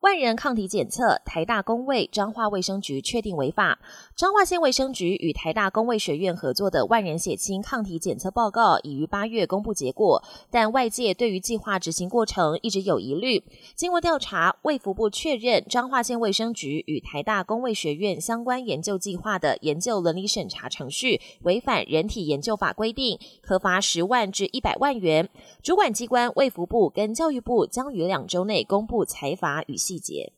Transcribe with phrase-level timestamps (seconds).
[0.00, 3.80] 万人抗体检测，台大工卫彰化卫生局确定违法。
[4.14, 10.22] 彰化县卫生局与台大工卫学院合作的万人血清抗体检测报告已于八月公布结果，
[10.52, 13.42] 但外界对于计划执行过程一直有疑虑。
[13.74, 25.28] 经过调查，卫福部确认彰化县卫生局与台大工卫学院相关研究计划的研究伦理审查程序违反人体研究法规定，可罚十万至一百万元。
[25.60, 29.76] 主管机关卫福部跟教育部将于两周内公布裁罚与。
[29.88, 30.34] 细节。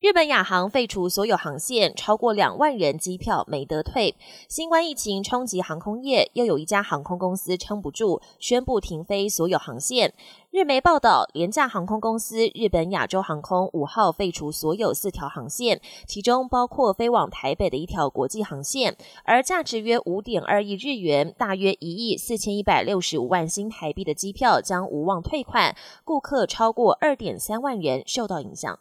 [0.00, 4.16] 日本亚航废除所有航线，超过两万人机票没得退。
[4.48, 10.14] 新冠疫情冲击航空业，又有一家航空公司撑不住，宣布停飞所有航线。
[10.50, 28.78] 日媒报道，廉价航空公司日本亚洲航空五号废除所有四条航线，其中包括飞往台北的一条国际航线，而价值约五点二亿日元，大约一亿四千一百六十五万新台币的机票将无望退款，顾客超过二点三万人受到影响。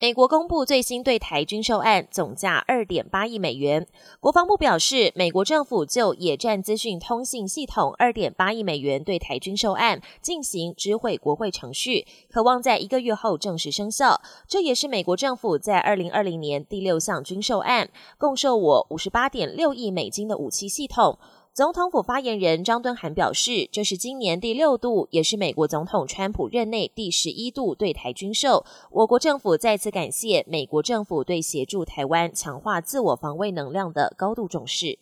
[0.00, 3.84] 美国公布最新对台军售案，总价二点八亿美元。
[4.20, 14.20] 国防部表示，美国政府就野战资讯通信系统二点八亿美元对台军售案进行知会国会程序，渴望在一个月后正式生效。
[14.46, 21.18] 这也是美国政府在二零二零年第六项军售案，共售我五十八点六亿美金的武器系统。
[21.58, 28.64] 总统府发言人张敦涵表示，这是今年第六度，也是美国总统川普任内第十一度对台军售。
[28.92, 35.00] 我国政府再次感谢美国政府对协助台湾强化自我防卫能量的高度重视。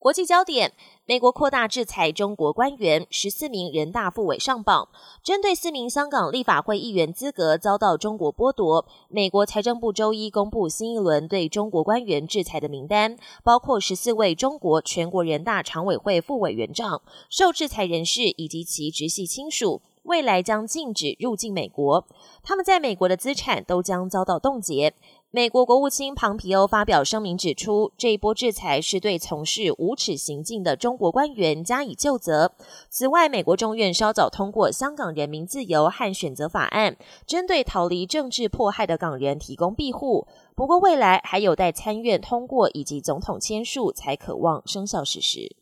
[0.00, 0.72] 国际焦点：
[1.06, 4.88] 美国扩大制裁中国官员，十四名人大副委上榜。
[5.24, 22.04] 针对四名香港立法会议员资格遭到中国剥夺，美国财政部周一公布新一轮对中国官员制裁的名单，包括十四位中国全国人大常委会副委员长、受制裁人士以及其直系亲属，未来将禁止入境美国。
[22.42, 24.94] 他们在美国的资产都将遭到冻结。
[25.30, 32.52] 美国国务卿庞皮欧发表声明指出，这一波制裁是对从事无耻行径的中国官员加以救责。
[32.88, 36.94] 此外，美国众院稍早通过《香港人民自由和选择法案》，
[37.26, 40.26] 针对逃离政治迫害的港人提供庇护。
[40.56, 45.54] 不过，未来还有待参院通过以及总统签署，才可望生效实施。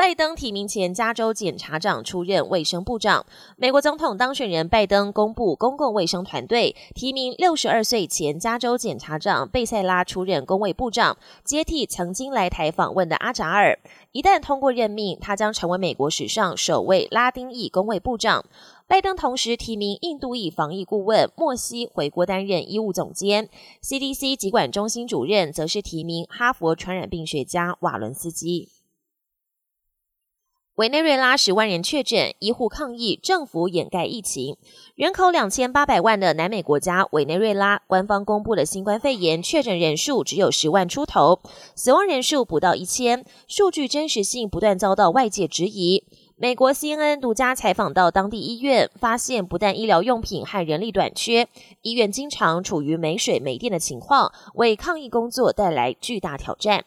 [0.00, 3.26] 拜登提名前，加州检察长出任卫生部长。
[3.58, 13.78] 美国总统当选人拜登公布公共卫生团队，提名六十二岁前加州检察长贝塞拉出任公卫部长，接替曾经来台访问的阿扎尔。
[14.12, 18.46] 一旦通过任命，他将成为美国史上首位拉丁裔公卫部长。
[18.88, 23.50] 拜登同时提名印度裔防疫顾问莫西回国担任医务总监
[23.82, 28.79] ，CDC 疾管中心主任则是提名哈佛传染病学家瓦伦斯基。
[30.76, 34.56] 委内瑞拉十万人确诊，医护抗议政府掩盖疫情。
[34.94, 41.40] 人口两千八百万的南美国家委内瑞拉，官方公布的新冠肺炎确诊人数只有十万出头，
[41.74, 46.04] 死亡人数不到一千，数据真实性不断遭到外界质疑。
[46.36, 51.48] 美国 CNN 独家采访到当地医院，发现不但医疗用品和人力短缺，
[51.82, 56.86] 医院经常处于没水没电的情况，为抗疫工作带来巨大挑战。